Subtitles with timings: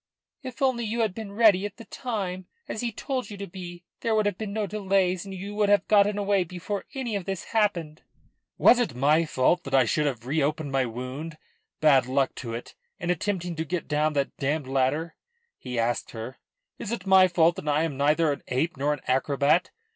[0.41, 3.83] "If only you had been ready at the time, as he told you to be,
[3.99, 7.25] there would have been no delays, and you would have got away before any of
[7.25, 8.01] this happened."
[8.57, 11.37] "Was it my fault that I should have reopened my wound
[11.81, 12.73] bad luck to it!
[12.97, 15.17] in attempting to get down that damned ladder?"
[15.59, 16.39] he asked her.
[16.79, 19.69] "Is it my fault that I am neither an ape nor an acrobat?